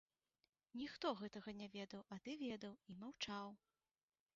[0.81, 3.59] Ніхто гэтага не ведаў, а ты ведаў і маўчаў.